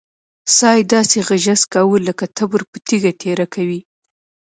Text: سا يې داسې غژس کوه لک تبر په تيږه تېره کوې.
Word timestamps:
سا 0.57 0.69
يې 0.77 0.83
داسې 0.93 1.17
غژس 1.27 1.61
کوه 1.73 1.97
لک 2.07 2.19
تبر 2.37 2.61
په 2.71 2.77
تيږه 2.87 3.11
تېره 3.21 3.45
کوې. 3.53 3.79